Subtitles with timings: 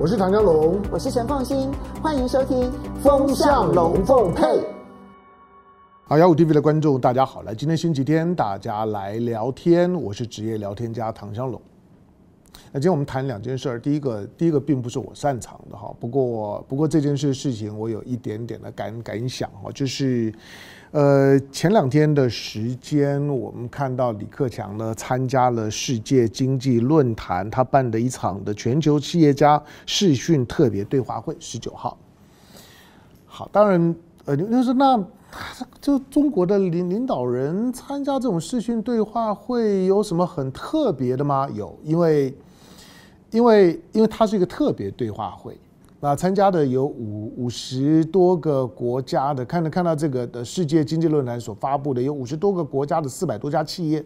[0.00, 2.70] 我是唐江龙，我是陈凤新，欢迎收听
[3.02, 4.44] 《风向龙凤配》。
[6.04, 11.60] 好，幺五 TV 的观众大家好，来，今天星期天，大家来聊天，我是职业聊天家唐江龙。
[12.72, 20.32] 那今天我们谈两件事儿，第一个，第一个并不是我擅长的哈，不过，不过这件事事情我有一点点的感感想哈，就是。
[20.90, 31.98] 呃，前两天的时间，我们看到李克强呢参加了世界经济论坛，他办的一场的全球企业家视讯特别对话会，十九号。
[33.26, 33.94] 好，当然，
[34.24, 34.98] 呃，就是那
[35.78, 41.46] 就中国的领领导人参加这种视讯对话会有什么很特别的吗？
[41.52, 42.34] 有，因为，
[43.30, 45.56] 因为，因为它是一个特别对话会。
[46.00, 54.04] 那参加的有五五十多个国家的，看到看到这个的世界经济论坛所发布的有五十多个国家的四百多家企业，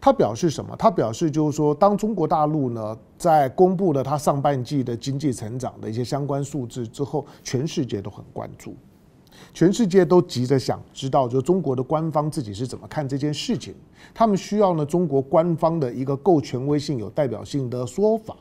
[0.00, 0.74] 他表示什么？
[0.78, 8.74] 他表示就是说，当中国大陆呢在公布了它上半季的经济成长的一些相关数字之后，全世界都很关注，
[9.52, 13.74] 全世界都急着想知道，就中国的官方自己是怎么看这件事情，
[14.12, 18.36] 他们需要呢中国官方的一个够权威性、有代表性的说法。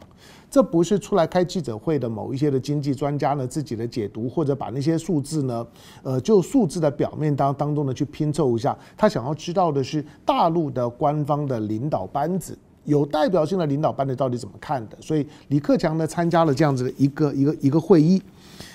[0.50, 5.68] 这不是出来开记者会的某一些的经济专家呢自己的解读，或者把那些数字呢，
[6.02, 8.78] 呃，就数字的表面当当中呢去拼凑一下。
[8.96, 14.96] 他想要知道的是大陆的官方的领导班子，有代表性的领导班子到底怎么看的。
[15.02, 18.22] 所以李克强呢参加了这样子的一个一个一个会议。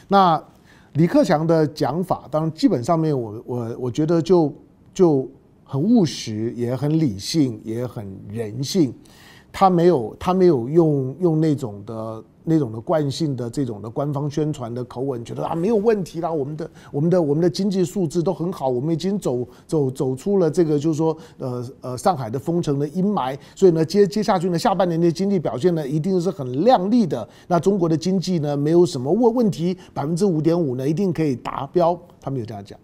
[0.08, 0.42] 那
[0.94, 4.52] 李克强的讲法，当然基本上面我我我觉得就
[4.92, 5.28] 就
[5.64, 8.92] 很务实，也很理性，也很人性。
[9.52, 27.28] 他没有，他没有用用那种的、那种的惯性的这种的官方宣传的口吻，觉得啊没有问题啦，我们的、我们的、我们的经济数字都很好，我们已经走走走出了这个，就是说，呃呃，上海的封城的阴霾，所以呢，接接下去呢，下半年的经济表现呢，一定是很亮丽的。
[27.46, 31.98] 那中国的经济呢，没有什么问问题，百分之五点五呢，一定可以达标。
[32.20, 32.78] 他没有这样讲，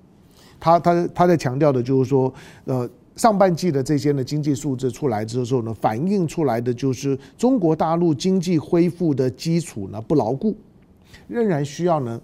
[0.61, 2.33] 他他他在强调的就是说，
[2.65, 2.89] 呃。
[3.17, 10.55] 上半季的这些呢经济数字出来之后呢，反映出来的就是中国大陆经济恢复的基础呢不牢固，
[11.27, 12.21] 仍然需要呢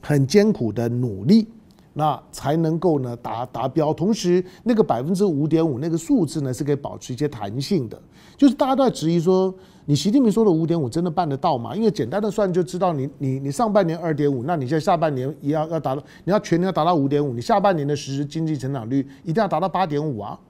[0.00, 1.46] 很艰苦的努力，
[1.92, 3.92] 那才能够呢达达标。
[3.94, 8.00] 同时，那个百分之五点五那个数字呢是可以保持一些弹性的，
[8.36, 9.54] 就是大家都在质疑说。
[9.86, 11.76] 你习近平说的五点五真的办得到吗？
[11.76, 20.40] 因为简单的算就知道你，你你上半年二点五，那你现在下半年也要要达到，你要全年要达到五点五，你下半年的实时经济成长率一定要达到八点五啊。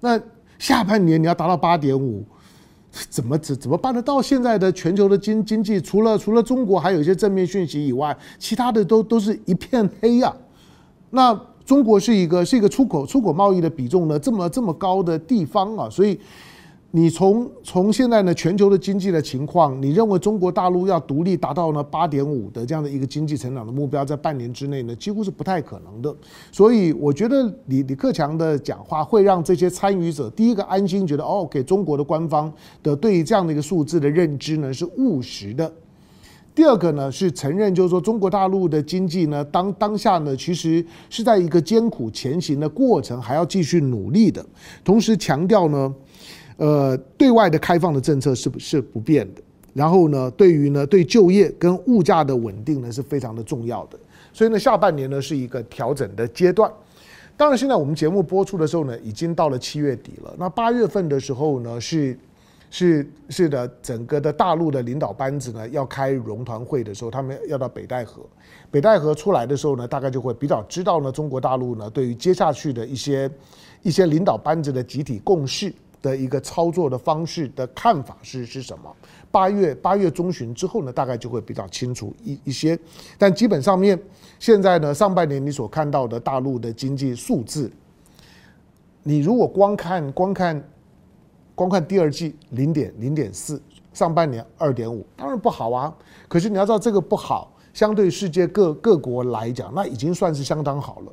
[0.00, 0.20] 那
[0.58, 2.22] 下半年你要达到八点五，
[3.08, 4.20] 怎么怎怎么办得到？
[4.20, 10.36] 现在的全球的经经济，除了除了中国还有一些正面讯息以外，其他的都都是一片黑呀、啊。
[11.08, 16.20] 那中国是一个是一个出口出口贸易的比重呢这么这么高的地方啊，所以。
[16.92, 26.14] 你从从现在呢全球的经济的情况，你认为中国大陆要独立达到呢八点五的这样的一个经济成长的目标，在半年之内呢几乎是不太可能的。
[26.50, 32.50] 所以我觉得李李克强的讲话会让这些参与者第一个安心，觉得哦，给中国的官方
[32.82, 35.70] 的对于这样的一个数字的认知呢是务实的。
[36.54, 44.42] 第二个呢是承认，就是说中国大陆的经济呢当当下呢其实是在一个艰苦前行的过程，还要继续努力的，
[44.82, 45.94] 同时强调呢。
[46.56, 49.42] 呃，对外的开放的政策是不是不变的？
[49.74, 53.98] 然后呢，对于呢，对就业跟物价的稳定呢，是非常的重要的。
[54.32, 56.72] 所以呢，下半年呢是一个调整的阶段。
[57.36, 60.34] 当然，现在我们节目播出的时候呢，已经到了七月底了。
[60.38, 62.18] 那八月份的时候呢，是
[62.70, 68.22] 是是的，整个的大陆的领导班子呢要开融团会的时候，他们要到北戴河。
[68.70, 73.30] 北戴河出来的时候呢，大概就会比较知道呢，中国大陆呢对于接下去的一些
[73.82, 75.70] 一些领导班子的集体共识。
[76.06, 78.94] 的一个操作的方式的看法是是什么？
[79.32, 82.78] 八月八月中旬之后呢，大概就会比较清楚一一些。
[83.18, 84.00] 但基本上面，
[84.38, 87.68] 现在呢，上半年你所看到的大陆的经济数字，
[89.02, 90.62] 你如果光看光看
[91.56, 93.60] 光看第二季零点零点四，
[93.92, 95.92] 上半年二点五，当然不好啊。
[96.28, 101.12] 可是你要知道这个不好，相对世界各各国来讲，那已经算是相当好了。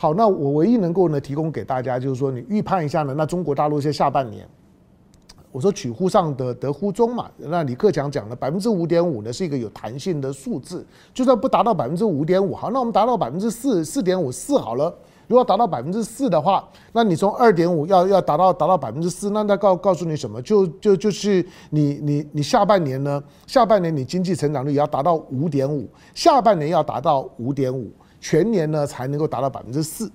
[0.00, 4.48] 好，那我唯一能够呢提供给大家，就是说你预判一下呢，那中国大陆在下半年，
[5.52, 7.30] 我说取乎上得得乎中嘛。
[7.36, 14.90] 那李克强讲了百分之五点五呢是一个有弹性的数字，就算不达到百分之五点五，好，那我们达到百分之四四点五四好了。
[15.28, 20.40] 如果达到百分之四的话，那你从二点五要要达到达到百分之四，那他告告诉你什么？
[20.40, 27.92] 就就就是你你你下半年呢，下半年你经济成长率也要达到五点五，下半年要达到五点五。
[28.20, 30.10] 全年呢才能够达到百分之四，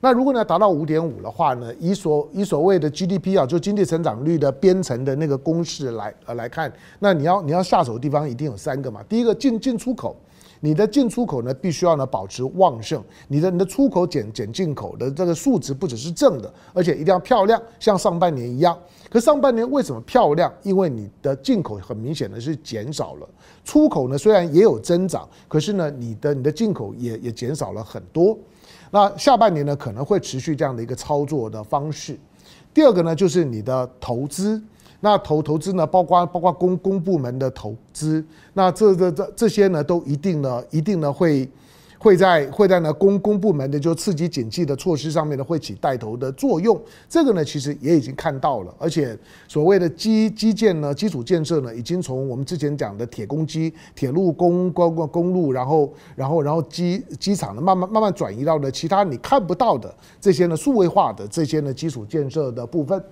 [0.00, 9.02] 那如果呢达到五点五的话呢，以所以所谓的 GDP 啊，就经济成长率的编程的那个公式来呃来看，那你要你要下手的地方一定有三个嘛。
[9.08, 10.16] 第一个进进出口。
[10.64, 13.04] 你的进出口呢，必须要呢保持旺盛。
[13.28, 18.74] 你的你的出口减减进口的这个数值不只是正的，而且一定要漂亮，像上半年一样。
[19.10, 20.50] 可上半年为什么漂亮？
[20.62, 23.28] 因为你的进口很明显的是减少了，
[23.62, 28.34] 出口呢虽然也有增长，可是呢你的你的进口也也减少了很多。
[28.90, 32.18] 那下半年呢可能会持续这样的一个操作的方式。
[32.72, 34.62] 第二个呢就是你的投资。
[35.04, 38.24] 那投投资呢，包括包括公公部门的投资，
[38.54, 41.46] 那这这这这些呢，都一定呢，一定呢会
[41.98, 46.80] 会在会在呢公公部门的就刺激经济的措施上面呢，会起带头的作用。
[47.06, 49.14] 这个呢，其实也已经看到了，而且
[49.46, 63.04] 所谓的基基建呢，基础建设呢，已经从我们之前讲的铁公鸡、铁路、公公公路，然后然后然后机机场呢，慢慢慢慢转移到了其他你看不到的这些呢，数位化的这些呢，基础建设的部分。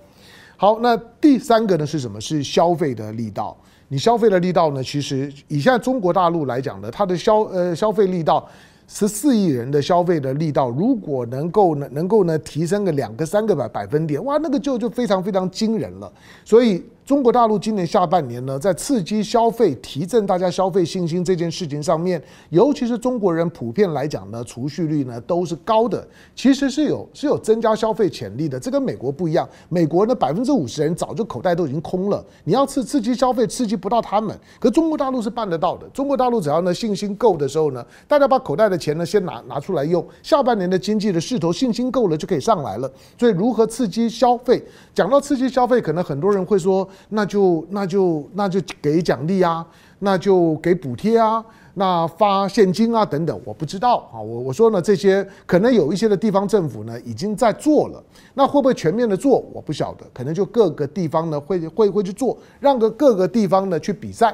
[0.57, 2.19] 好，那第三个呢是什么？
[2.21, 3.55] 是消费的力道。
[3.89, 8.47] 你消费的力道呢，其实以现在中国大陆来讲呢，它的消呃消费力道。
[8.85, 16.11] 十四亿人的消费的力道，如果能够呢，能够呢提升个两个三个百百分点，哇，那个就就非常非常惊人了。
[16.43, 28.57] 所以中国大陆今年下半年呢，在刺激消费、提振大家消费信心这件事情上面，尤其是中国人普遍来讲呢，储蓄率呢都是高的，其实是有是有增加消费潜力的。
[28.57, 34.33] 这跟美国不一样，美国呢百分之五十人早就口袋都已经空了，你要刺刺激消费，刺激不到他们。
[34.57, 42.89] 可中国大陆是办得到的，中国大陆只要呢信心够的时候呢，大家把口袋的钱呢，先拿拿出来用，下半年的经济的势头信心够了就可以上来了。
[43.19, 44.63] 所以如何刺激消费？
[44.95, 49.65] 讲到刺激消费，可能很多人会说，那就那就那就给奖励啊，
[49.99, 51.43] 那就给补贴啊，
[51.75, 53.39] 那发现金啊等等。
[53.45, 58.03] 我不知道啊，我我说呢，这些可能有一些的地方政府呢已经在做了，
[58.33, 59.43] 那会不会全面的做？
[59.53, 64.33] 我不晓得，可能就各个地方呢会会会去做，让个各个地方呢去比赛。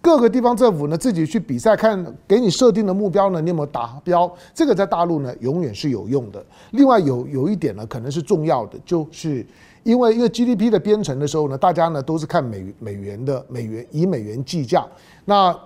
[0.00, 4.30] 各个地方政府呢，自己去比赛，看给你设定的目标呢，你有没有达标？
[4.52, 6.44] 这个在大陆呢，永远是有用的。
[6.72, 9.46] 另外有有一点呢，可能是重要的，就是
[9.84, 14.84] 因为因为 GDP 的编程的时候呢，大家呢都是看美美元的美元以美元计价。
[15.26, 15.56] 那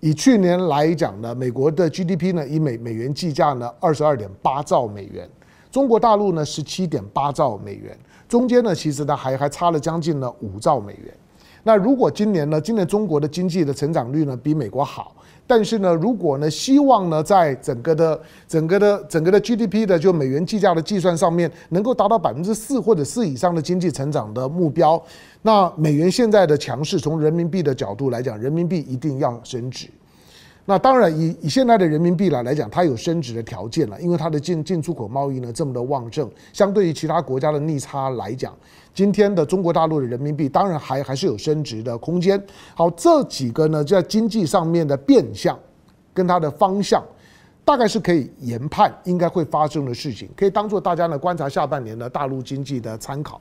[0.00, 5.28] 以去年来讲呢，美国的 GDP 呢以美美元计价呢，二十二点八兆美元，
[5.70, 7.98] 中国大陆呢十七点八兆美元，
[8.28, 11.14] 中间呢其实呢还还差了将近呢五兆美元。
[11.64, 15.16] 那如果今年呢，今年中国的经济的成长率呢比美国好，
[15.46, 25.02] 但是呢，如果呢希望呢在整个的整个的整个的 GDP 的就美元计价的计算上面能够达到百分之四或者四以上的经济成长的目标，
[25.42, 29.88] 那美元现在的强势，从人民币的角度来讲，人民币一定要升值。
[30.66, 38.50] 那当然以，以以现在的人民币来来讲，它有升值的条件了，因为它的进进出口贸易呢这么的旺盛，相对于其他国家的逆差来讲，
[38.94, 42.40] 今天的中国大陆的人民币当然还还是有升值的空间。
[42.74, 45.58] 好，这几个呢在经济上面的变相
[46.14, 47.02] 跟它的方向，
[47.64, 53.40] 大概是可以研判应该会发生的事情，可以当做大家呢观察下半年的大陆经济的参考。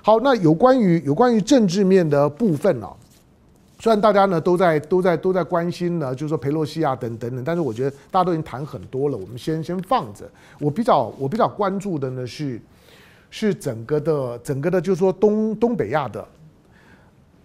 [0.00, 2.94] 好，那有关于有关于政治面的部分呢、啊？
[3.80, 10.24] 虽然大家呢都在都在都在关心呢，就是说裴洛西啊等等等，但是我觉得大家都已经谈很多了，我们先先放着。
[10.60, 12.60] 我比较我比较关注的呢是
[13.36, 16.24] 是整个的整个的，就是说东东北亚的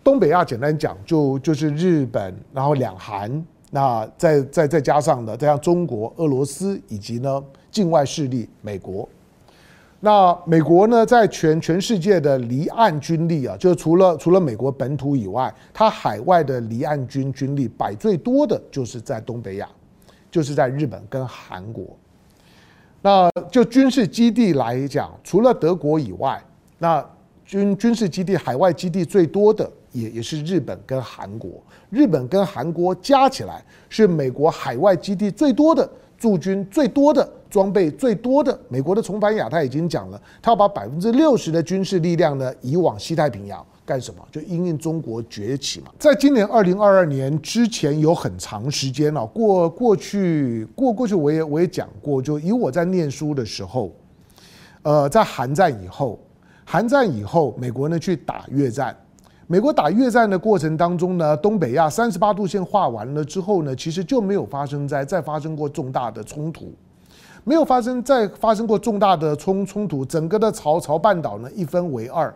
[0.03, 9.09] 东北亚，简单讲就就是日本，然后两韩，那再再再加上呢，再加上中国、俄罗斯以及呢境外势力美国。
[9.99, 19.67] 那美国呢，在全全世界的离岸军力啊，就除了除了美国本土以外，它海外的离岸军军力摆最多的就是在东北亚，
[20.29, 21.97] 就是在日本跟韩国。
[23.01, 26.41] 那就军事基地来讲，除了德国以外，
[26.77, 27.05] 那
[27.45, 31.51] 军军事基地海外基地最多的也也是日本跟韩国。
[31.89, 35.89] 日本跟韩国加起来是美国海外基地最多的。
[36.19, 44.23] 驻军最多的、装备最多的，美国的重返亚太已经讲了，他要把百分之六十的军事力量呢移往西太平洋干什么？
[44.31, 45.87] 就因应中国崛起嘛。
[45.97, 53.91] 在今年二零二二年之前有很长时间了，过过去过过去我也我也讲过，就以我在念书的时候，
[54.83, 56.19] 呃，在韩战以后，
[56.63, 58.95] 韩战以后，美国呢去打越战。
[59.47, 66.71] 美国打越战的过程当中呢，东北亚三十八度线画完了之后呢，其实就没有发生在再发生过重大的冲突，
[67.43, 72.31] 没有发生再发生过重大的冲冲突，整个的朝朝半岛呢一分为二，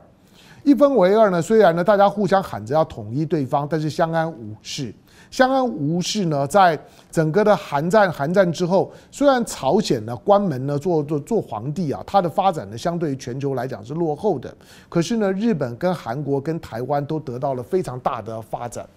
[0.63, 4.93] 一分为二呢，虽然呢大家互相喊着要统一对方，但是相安无事。
[5.29, 6.79] 相安无事呢，在
[7.12, 14.55] 整个的韩战韩战之后，虽然朝鲜呢关门呢做做做皇帝啊，它的发展呢相对于全球来讲是落后的，
[14.88, 18.88] 可是呢日本跟韩国跟台湾都得到了非常大的发展，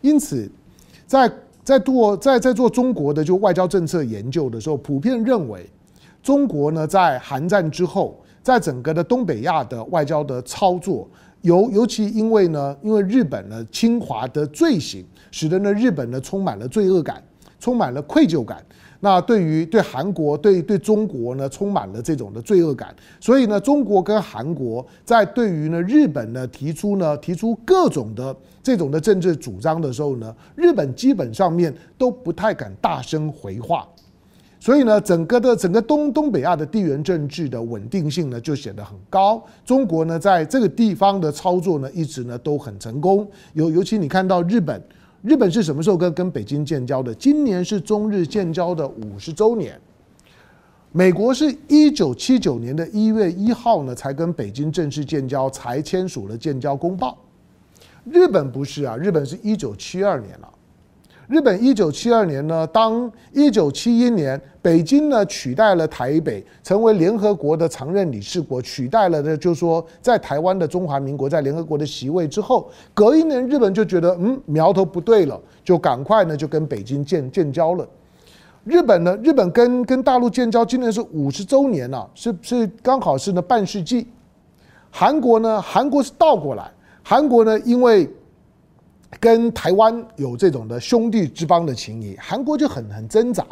[0.00, 0.50] 因此
[1.06, 1.30] 在
[1.62, 5.64] 在做在在做中国的就外交政策研究的时候，普遍认为
[6.24, 11.08] 中国呢在韩战之后，在整个的东北亚的外交的操作，
[11.40, 15.04] 尤尤其因为呢因为日本呢侵华的罪行。
[15.30, 17.20] 使得呢日本呢充满了罪恶感，
[17.58, 18.64] 充满了愧疚感。
[19.00, 22.94] 那对于对韩国对对中国呢充满了这种的罪恶感。
[23.18, 33.88] 所以呢中国跟韩国在对于呢日本呢提出呢提出各种的这种的政治主张的时候呢，日本基本上面都不太敢大声回话。
[34.64, 39.44] 所以呢整个的整个东东北亚的地缘政治的稳定性呢就显得很高。
[39.62, 43.30] 中国呢在这个地方的操作呢一直呢都很成功。
[43.52, 44.82] 尤尤其你看到日本。
[45.20, 47.14] 日本是什么时候跟跟北京建交的？
[47.14, 49.78] 今年是中日建交的五十周年。
[50.92, 57.18] 美国是一九七九年的一月一号呢，才跟北京正式建交，才签署了建交公报。
[58.04, 60.48] 日本不是啊，日本是一九七二年了。
[61.26, 77.88] 日本一九七二年呢，当一九七一年北京呢取代了台北，成为联合国的常任理事国，取代了呢，就是说在台湾的中华民国在联合国的席位之后，隔一年日本就觉得嗯苗头不对了，就赶快呢就跟北京建建交了。
[78.64, 84.06] 日本呢，日本跟跟大陆建交，今年是五十周年了，是是刚好是呢半世纪。
[84.90, 86.70] 韩国呢，韩国是倒过来，
[87.02, 88.06] 韩国呢因为。
[89.24, 93.42] 跟台湾有这种的兄弟之邦的情谊，韩国就很很挣扎，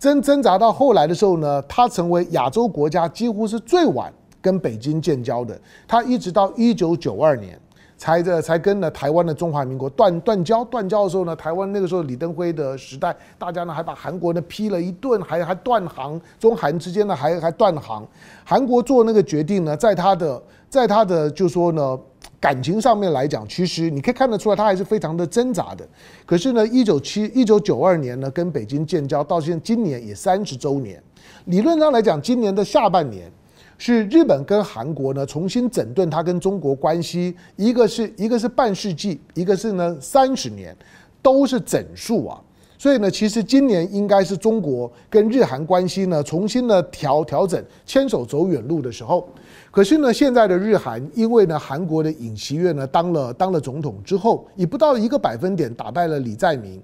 [0.00, 7.56] 挣挣扎到后来的时候呢，他成为亚洲国家几乎是最晚跟北京建交的，他一直到一九九二年
[7.96, 18.04] 才这才跟了台湾的中华民国断断交，断交的时候呢，台湾那个时候李登辉的时代，大家呢还把韩国呢批了一顿，还还断航，中韩之间呢还还断航，
[18.42, 21.98] 韩国做那个决定呢，在他的在他的就说呢。
[22.38, 25.88] 感情上面来讲，其实你可以看得出来，他还是非常的挣扎的。
[26.26, 31.02] 可是呢，一九七一九九二年呢，跟北京建交，到现在今年也三十周年。
[31.46, 33.32] 理论上来讲，今年的下半年
[33.78, 40.76] 是日本跟韩国呢重新整顿他跟中国关系，一个是一个是半世纪，一个是呢三十年，
[41.22, 42.40] 都是整数啊。
[42.78, 49.26] 所以呢，其实今年应该是中国跟日韩关系呢重新的调调整，牵手走远路的时候。
[49.70, 56.80] 可是呢，现在的日韩因为呢，韩国的尹锡悦呢当了当了总统之后，以不到一个百分点打败了李在明，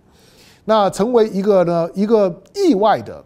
[0.65, 3.23] 那成为一个呢一个意外的、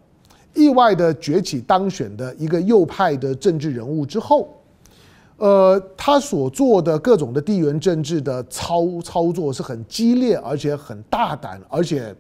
[0.55, 4.49] 意外的崛起当选的一个右派的政治人物之后，
[5.37, 12.13] 呃，他所做的各种的地缘政治的操操作是很激烈，而且很大胆，而且。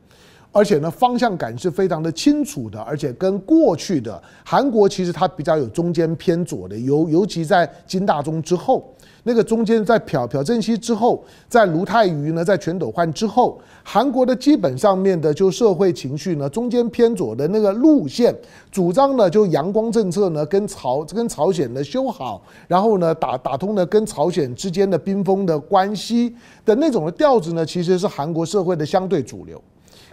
[0.57, 8.83] 而且呢，方向感是非常的清楚的，而且跟过去的韩国其实它比较有中间偏左的，尤尤其在金大中之后，
[9.25, 18.35] 那个中间在朴朴正熙之后，在卢泰愚呢，在全斗焕之后，韩国的基本上面的就社会情绪呢，中间偏左的那个路线，
[18.73, 26.35] 主张呢就阳光政策呢，跟朝跟朝鲜呢修好，然后呢打打通了跟朝鲜之间的冰封的关系
[26.65, 29.63] 的那种的调子呢，其实是韩国社会的相对主流。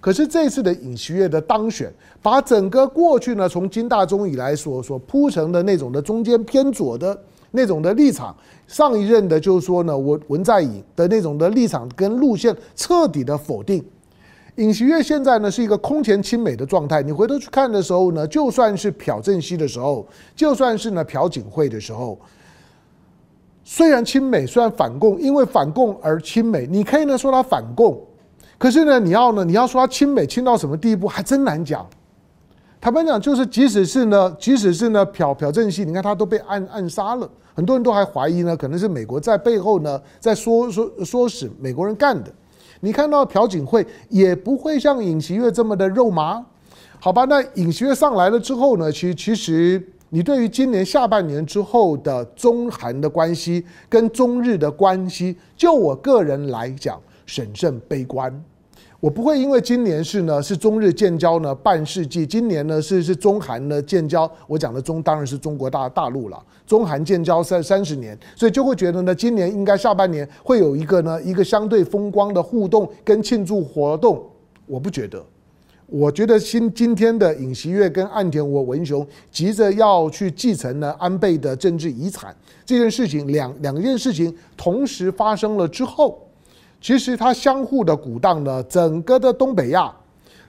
[0.03, 1.89] 可是这次的尹锡悦的当选，
[2.21, 7.17] 把整个过去呢，从金大中以来所所铺成的那种的中间偏左的
[7.51, 8.35] 那种的立场，
[8.67, 13.81] 上一任的就是说呢，文文在寅的那种的立场跟路线彻底的否定。
[14.57, 17.01] 尹锡悦现在呢是一个空前亲美的状态。
[17.01, 20.05] 你回头去看的时候呢，就算是朴正熙的时候，
[20.35, 22.19] 就算是呢朴槿惠的时候，
[23.63, 27.97] 虽然亲美，虽然反共，因为反共而亲美，你可以呢说他反共。
[28.63, 31.85] 可是呢，你要呢，你要说他亲美亲到什么地步，还真难讲。
[32.79, 42.31] 坦白讲，就是即使是呢，即使是呢，朴朴正熙，你看他都被暗暗杀了，很多人都还怀疑呢，可能是美国在背后呢，在唆唆唆使美国人干的。
[42.79, 46.41] 你看到朴槿惠也不会像尹锡悦这么的肉麻，
[47.01, 47.25] 好吧？
[47.25, 58.41] 那尹锡悦上来了之后呢，其实其实你对于今年下半年之后的中韩的关系跟中日的关系，就我个人来讲，审慎悲观。
[59.03, 74.23] 我不会因为今年是呢是中日建交呢半世纪，今年呢是是中韩呢建交，我讲的中当然是中国大大陆了，中韩建交三三十年，所以就会觉得呢今年应该下半年会有一个呢一个相对风光的互动跟庆祝活动，
[74.65, 75.21] 我不觉得，
[75.87, 82.33] 我觉得今今天的尹锡悦跟岸田文雄急着要去继承呢安倍的政治遗产
[82.65, 86.25] 这件事情，两两件事情同时发生了之后，
[86.83, 89.89] 其实它相互的鼓荡呢，整个的东北亚，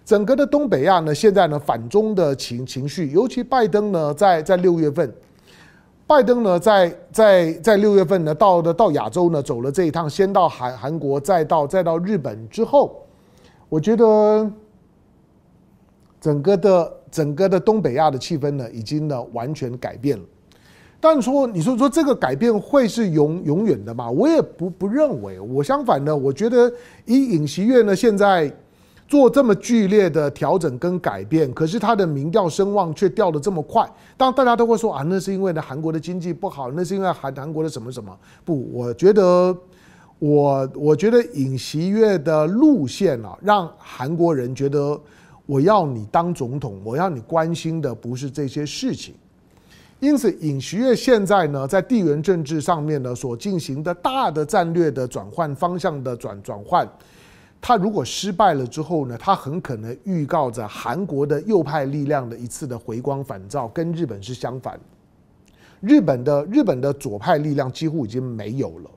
[0.04, 5.14] 整个的东北亚呢，现在呢反中的情情绪，尤其拜登呢在在六月份，
[6.08, 13.06] 拜登呢在在在六月份呢到的到亚洲呢走了这一趟，先到韩韩国，再到再到日本之后，
[13.68, 14.50] 我觉得。
[16.20, 20.24] 整个的整个的东北亚的气氛呢，已经呢完全改变了。
[21.04, 24.10] 但是说，你说说这个改变会是永永远的吗？
[24.10, 25.38] 我也不不认为。
[25.38, 26.72] 我相反呢，我觉得
[27.04, 28.50] 以尹锡悦呢现在
[29.06, 33.86] 做这么剧烈的调整跟改变，可是他的民调声望却掉得这么快。
[34.16, 38.18] 当大家都会说啊，那是因为呢韩国的经济不好，那是因为韩韩国的什么什么。
[38.42, 39.54] 不，我觉得
[40.18, 44.98] 我我觉得尹锡悦的路线啊，让韩国人觉得。
[45.46, 49.14] 我要你当总统，我要你关心的不是这些事情。
[50.00, 56.86] 因此，尹锡悦现在呢，在地缘政治上面呢，所进行的大的战略的转换方向的转转换，
[57.60, 64.78] 他如果失败了之后呢，他很可能预告着韩国的右派力量的一次的回光返照，跟日本是相反。
[65.80, 68.90] 日本的日本的左派力量几乎已经没有了。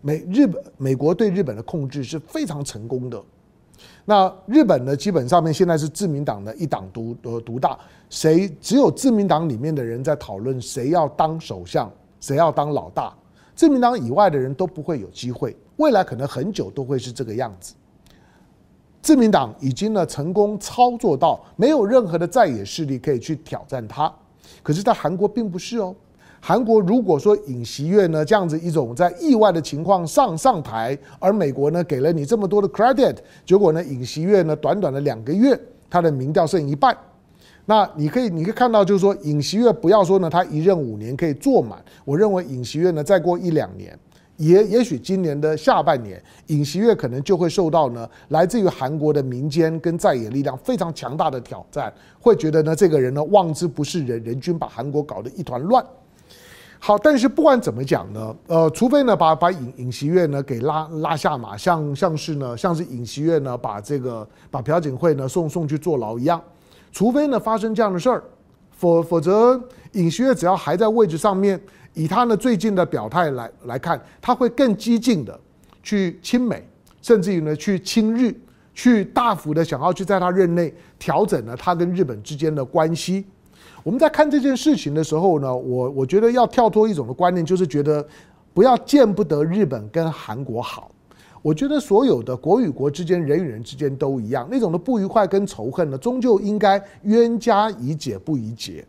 [0.00, 3.22] 美日本美国对日本的控制是非常成功的。
[4.10, 11.88] 那日本呢，基本上面现在是自民党的一党独呃独大，谁只有自民党里面的人在讨论谁要当首相，
[12.20, 13.14] 谁要当老大，
[13.54, 17.72] 自民党以外的人都不会有机会，未来可能很久都会是这个样子。
[19.00, 24.12] 自民党已经呢成功操作到没有任何的在野势力可以去挑战他，
[24.60, 25.94] 可是，在韩国并不是哦。
[26.42, 35.58] 韩国如果说尹锡悦呢这样子一种在意外的情况上上台，而美国呢给了你这么多的 credit，结果呢尹锡悦呢短短的两个月，
[35.90, 36.96] 他的民调剩一半。
[37.66, 43.96] 那你可以你可以看到就是说尹锡悦不要说呢他一任五年可以坐满，我认为尹锡悦呢再过一两年，
[44.38, 55.84] 也也许今年的下半年，尹锡悦可能就会受到呢来自于韩国的民间跟在野力量非常强大的挑战，会觉得呢这个人呢望之不是人，人均把韩国搞得一团乱。
[56.82, 66.42] 好，但是不管怎么讲呢，呃，除非呢把把尹尹锡悦呢给拉拉下马，像像是呢像是尹锡悦呢把这个把朴槿惠呢送送去坐牢一样，
[66.90, 68.24] 除非呢发生这样的事儿，
[68.70, 69.62] 否否则
[69.92, 71.60] 尹锡悦只要还在位置上面，
[71.92, 75.38] 以他呢最近的表态来来看，他会更激进的
[75.82, 76.66] 去亲美，
[77.02, 78.34] 甚至于呢去亲日，
[78.72, 83.26] 去大幅的想要去在他任内调整了他跟日本之间的关系。
[83.82, 88.06] 我们在看这件事情的时候呢，我我觉得要跳脱一种的观念，就是觉得
[88.52, 90.90] 不要见不得日本跟韩国好。
[91.42, 98.84] 我觉得所有的国与国之间、人与人之间都一样，那种的不愉快跟仇恨呢，终究应该冤家宜解不宜结。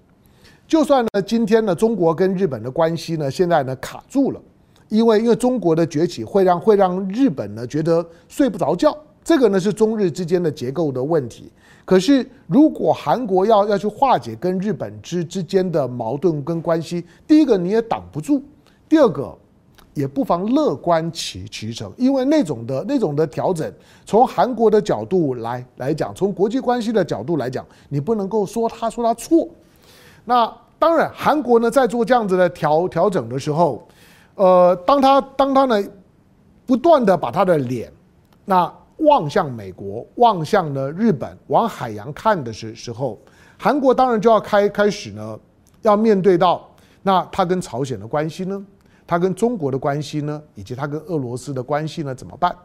[0.67, 4.41] 就算呢，今天呢，中国跟日本的关系呢，现在呢卡住了，
[4.89, 11.51] 因为因为中国的崛起会让会让日本呢觉得睡不着觉，这个呢是中日之间的结构的问题。
[11.84, 18.41] 可是，如果韩国要要去化解跟日本之之间的矛盾跟关系，第一个你也挡不住，
[18.88, 19.36] 第二个
[19.93, 23.69] 也不妨乐观其其成，因为那种的那种的调整，
[24.05, 29.49] 从韩国的角度来来讲，从国际关系的角度来讲，你不能够说他说他错。
[30.23, 33.86] 那当然，韩国呢在做这样子的调调整的时候，
[34.36, 35.84] 呃，当他当他呢
[36.65, 37.91] 不断的把他的脸，
[38.45, 38.71] 那。
[38.97, 43.19] 望向美国，望向呢日本，往海洋看的时时候，
[43.58, 45.39] 韩国当然就要开开始呢，
[45.82, 46.69] 要面对到
[47.01, 48.65] 那他跟朝鲜的关系呢，
[49.08, 52.56] 他跟中国的关系呢，以及他跟俄罗斯的关系呢，怎么办？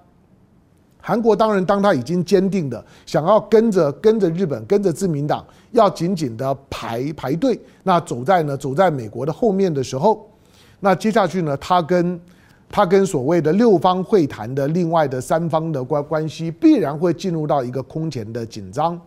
[1.00, 10.28] 韩国当然，当他已经坚定的想要跟着跟着日本，跟着自民党，要紧紧的排排队，那走在呢走在美国的后面的时候，
[10.80, 12.20] 那接下去呢，他跟。
[12.76, 19.00] 他跟所谓的六方会谈的另外的三方的关关系，必然会进入到一个空前的紧张。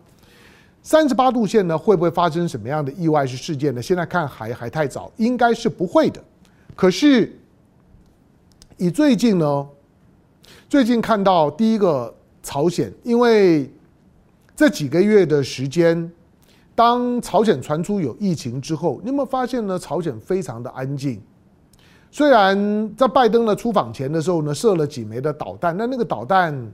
[0.82, 3.80] 三十八度线呢，会不会发生什么样的意外式事件呢？
[3.80, 6.20] 现在看还还太早，应该是不会的。
[6.74, 7.32] 可是
[8.76, 9.64] 以最近呢，
[10.68, 13.72] 最近看到第一个朝鲜，因为
[14.56, 16.10] 这几个月的时间，
[16.74, 19.78] 当朝鲜传出有疫情之后，你有没有发现呢？
[19.78, 21.22] 朝鲜非常的安静。
[22.10, 26.72] 虽然在拜登的出访前的时候呢，射了几枚的导弹，那那个导弹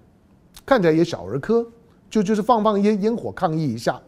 [0.65, 1.65] 看起来也小儿科，
[2.09, 4.01] 就就是放放烟烟火抗议一下。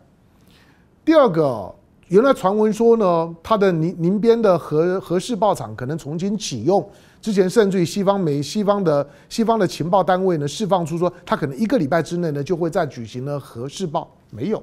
[1.05, 1.75] 第二个，
[2.09, 6.89] 原来传闻说呢，他的宁宁边的核核试爆场可能重新启用。
[7.21, 14.09] 之前甚至于西方媒、西方的西方的情报单位呢，释放出说，他可能一个礼拜之内呢，就会再举行了核试爆。
[14.31, 14.63] 没有，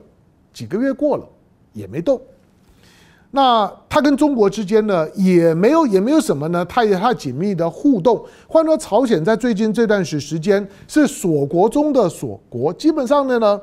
[0.53, 1.27] 几个月过了，
[1.73, 2.19] 也没动。
[3.35, 8.25] 那他跟中国之间呢，也没有也没有什么呢，太太紧密的互动。
[8.47, 13.59] 换说朝鲜在最近这段时时间是锁国中的锁国，基本上呢呢，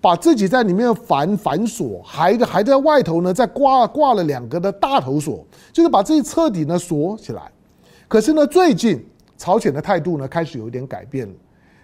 [0.00, 7.50] 把自己在里面反反锁，还还在外头呢再挂挂了两个的大头锁，就是把自己彻底呢锁起来。
[8.06, 9.04] 可是呢，最近
[9.36, 11.34] 朝鲜的态度呢开始有一点改变了。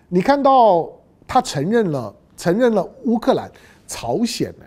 [0.08, 0.88] 你看到
[1.26, 3.50] 他承认了承认了乌克兰，
[3.88, 4.64] 朝鲜呢，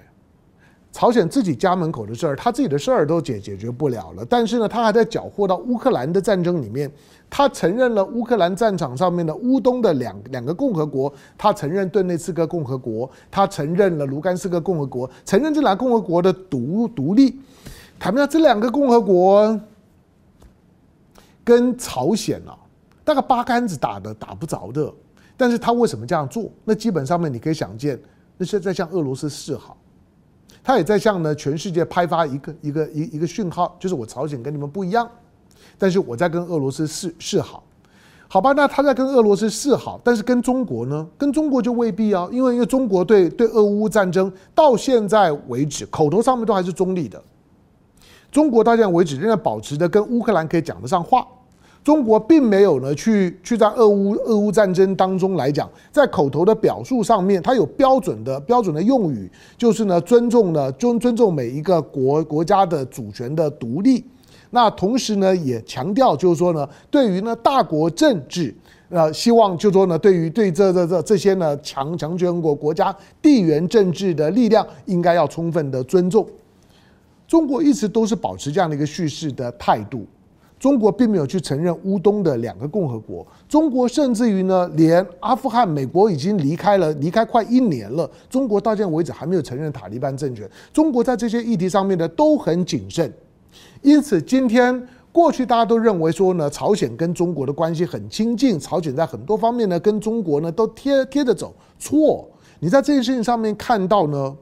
[0.95, 4.23] 朝鲜自己家门口的事儿，他自己的事儿都解解决不了了。
[4.23, 6.89] 但是呢，他还在搅和到乌克兰的战争里面。
[7.29, 17.41] 他承认了乌克兰战场上面的乌东的两两个共和国，他承认顿内茨克共和国，他承认了卢甘斯克共和国，承认这两个共和国的独独立。
[17.99, 19.59] 谈不上这两个共和国。
[21.43, 22.55] 跟朝鲜啊，
[23.03, 24.89] 大概八竿子打的打不着的，
[25.35, 26.49] 但是他为什么这样做？
[26.63, 27.99] 那基本上面你可以想见，
[28.37, 29.75] 那是在向俄罗斯示好，
[30.65, 35.07] 他也在向呢全世界派发一个一个一一个讯号，就是我朝鲜跟你们不一样，
[35.77, 37.63] 但是我在跟俄罗斯示示好，
[38.27, 38.51] 好吧？
[38.53, 41.07] 那他在跟俄罗斯示好，但是跟中国呢？
[41.19, 47.23] 跟中国就未必啊，因为因为中国对对俄乌战争到现在为止，口头上面都还是中立的。
[48.31, 51.25] 中国到现在为止仍然保持着跟乌克兰可以讲得上话，
[51.85, 64.03] 中国并没有呢去去在俄乌俄乌战争当中来讲，在口头的表述上面，它有标准的标准的用语，就是呢尊重呢尊尊重每一个国国家的主权的独立，
[64.49, 68.51] 那同时呢也强调就是说呢，对于呢大国政治，
[68.89, 76.27] 呃希望就是说呢对于对这这这这些呢强强权国国家地缘政治的力量，应该要充分的尊重。
[77.27, 80.07] 中国一直都是保持这样的一个叙事的态度，
[80.65, 90.49] 中国并没有去承认乌东的两个共和国，中国甚至于呢，连阿富汗，美国已经离开了，离开快一年了，中国到现在为止还没有承认塔利班政权。
[90.73, 93.13] 中国在这些议题上面呢都很谨慎，
[93.83, 102.27] 因此今天过去大家都认为说呢，朝鲜跟中国的关系很亲近，朝鲜在很多方面呢跟中国呢都贴贴着走，错，
[102.59, 104.35] 你在这件事情上面看到呢，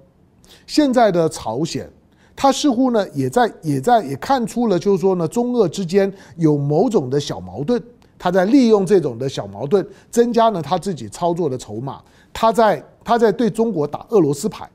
[0.65, 1.91] 现在的朝鲜。
[2.35, 7.81] 他似乎呢，也在也在也看出了，就是说呢，中俄之间有某种的小矛盾，
[8.17, 12.01] 他在利用这种的小矛盾，增加了他自己操作的筹码。
[12.33, 14.67] 他在他在对中国打俄罗斯牌，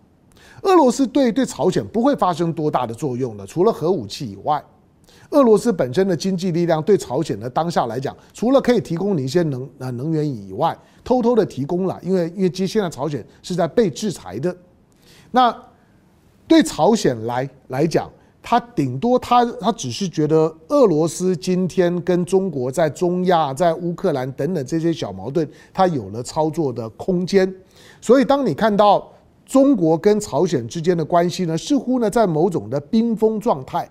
[0.62, 4.62] 俄罗斯对对朝鲜不会发生多大的作用的，除了核武器以外，
[5.30, 14.56] 俄罗斯本身的经济力量对朝鲜的当下来讲，除了可以提供你一些能呃能源以外，偷偷的提供了，因为因为其实现在朝鲜是在被制裁的，
[15.32, 15.54] 那。
[16.48, 18.10] 对朝鲜来来讲，
[18.42, 27.54] 他顶多他他只是觉得俄罗斯今天跟中国在中亚、在乌克兰等等这些小矛盾，他有了操作的空间。
[28.00, 29.06] 所以，当你看到
[29.44, 33.86] 中国跟朝鲜之间的关系呢，似乎呢在某种的冰封状态，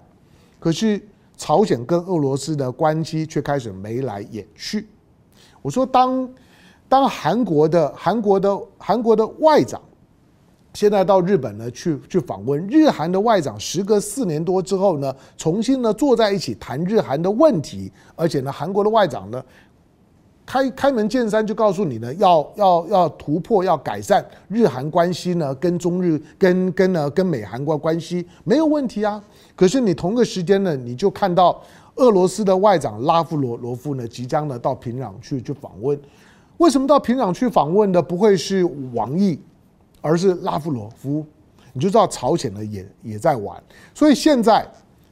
[0.59, 0.99] 可是
[1.37, 4.87] 朝鲜跟俄罗斯的关系却开始眉来眼去。
[5.61, 6.27] 我说当，
[6.89, 9.79] 当韩国的韩国的韩国的外长。
[10.77, 19.43] 现在到日本呢，去去访问日韩的外长，时隔四年多之后呢，重新呢坐在一起谈日韩的问题，而且呢，韩国的外长呢，
[20.45, 29.19] 开开门见山就告诉你呢，要要要突破，要改善日韩关系呢，跟中日跟跟呢跟美韩国关系没有问题啊。
[29.55, 31.59] 可是你同个时间呢，你就看到
[31.95, 35.99] 俄罗斯的外长拉夫罗罗夫呢，即将呢到平壤去去访问。
[36.57, 38.63] 为什么到平壤去访问的不会是
[38.93, 39.39] 王毅？
[40.01, 41.25] 而是拉夫罗夫，
[41.73, 43.61] 你就知道朝鲜呢也也在玩，
[43.93, 44.65] 所以现在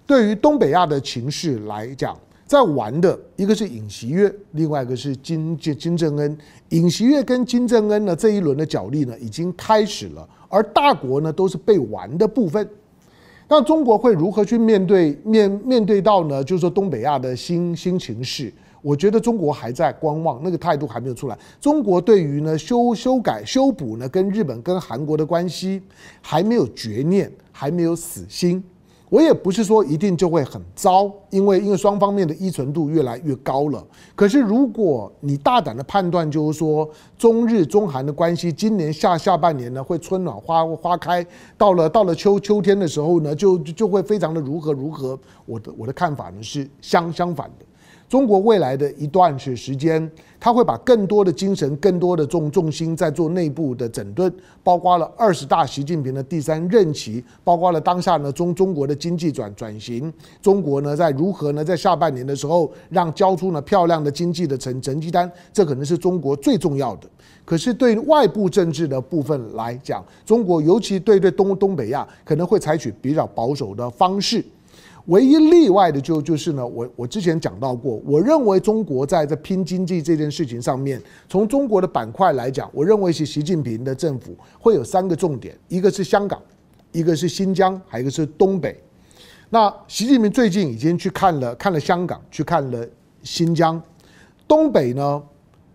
[0.05, 6.37] 对于东北亚的情势来讲，在玩的一个是尹锡悦，另外一个是金金金正恩。
[6.69, 12.67] 尹锡悦跟金正恩呢这一轮的角力呢已经开始了，而大国呢都是被玩的部分。
[13.47, 16.43] 那中国会如何去面对面面对到呢？
[16.43, 18.51] 就是说东北亚的新新情势。
[18.85, 21.35] 我觉得中国还在观望，那个态度还没有出来。
[21.59, 25.81] 中国对于呢修修改修补呢跟日本跟韩国的关系
[26.21, 28.63] 还没有决念，还没有死心。
[29.09, 33.83] 我也不是说一定就会很糟，因为因为双方面的依存度越来越高了。
[34.15, 41.25] 可是如果你大胆的判断，就是说中日中韩的关系今年下下半年呢会春暖花花开，
[41.57, 45.17] 到了到了秋秋天的时候呢就就会非常的如何如何。
[45.47, 47.65] 我的我的看法呢是相相反的。
[48.15, 67.09] 中国未来的一段时时间，他会把更多的精神、更多的重重心在做内部的整顿，包括了二十大习近平的第三任期，包括了当下呢中中国的经济转转型，中国呢在如何呢在下半年的时候让交出呢漂亮的经济的成成绩单，这可能是中国最重要的。
[67.43, 74.41] 可是对外部政治的部分来讲，中国尤其对对东东北亚可能会采取比较保守的方式。
[75.05, 86.41] 唯一例外的就就是呢，我我之前讲到过，我认为中国在这拼经济这件事情上面，从中国的板块来讲，我认为是习近平的政府会有三个重点，一个是香港，
[86.91, 88.75] 一个是新疆，还有一个是东北。
[89.51, 92.87] 那习近平最近已经去看了看了香港，去看了
[93.21, 93.79] 新疆，
[94.47, 95.21] 东北呢，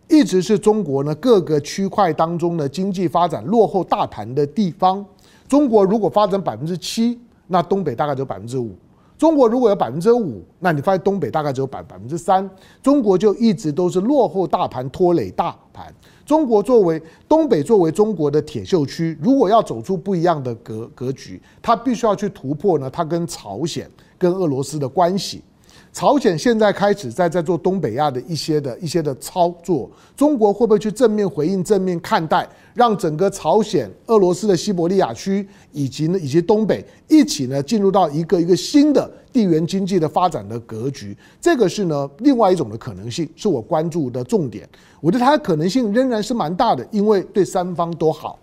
[0.08, 5.06] 一直是中国呢各个区块当中的经济发展落后大盘的地方。
[5.48, 7.16] 中国如果发展百分之七，
[7.46, 8.74] 那东北大概只有百分之五。
[9.20, 12.48] 中国如果有百分之五，那你发现东北大概只有百百分之三，
[12.82, 15.94] 中国就一直都是落后大盘，拖累大盘。
[16.24, 25.44] 中国作为东北作为中国的铁锈区，如果要走出不一样的格格局，它必须要去突破呢，它跟朝鲜、跟俄罗斯的关系。
[25.92, 41.16] 朝鲜现在开始在在做东北亚的一些的一些的操作，中国会不会去正面回应、正面看待，让整个朝鲜、俄罗斯的西伯利亚区以及呢以及东北一起呢进入到一个一个新的地缘经济的发展的格局？
[41.40, 44.68] 这个是呢另外一种的可能性，是我关注的重点。
[45.00, 48.38] 我觉得它的可能性仍然是蛮大的，因为对三方都好。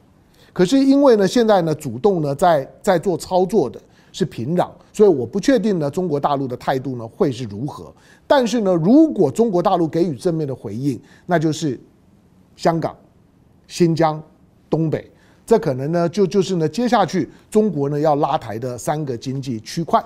[0.52, 3.80] 可是因为呢现在呢主动呢在在做操作的。
[4.12, 7.93] 是平壤，所以我不确定呢，中国大陆的态度呢会是如何。
[8.26, 11.80] 但是呢，如果中国大陆给予正面的回应，那就是
[12.56, 12.96] 香港、
[13.67, 14.22] 新疆、
[14.70, 15.10] 东北，
[15.46, 20.04] 这可能呢就就是呢接下去中国呢要拉抬的三个经济区块。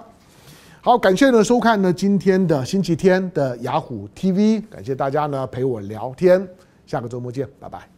[0.81, 6.47] 好，感谢呢收看呢今天的星期天的雅虎 TV，感谢大家呢陪我聊天，
[6.87, 7.90] 下个周末见，拜拜。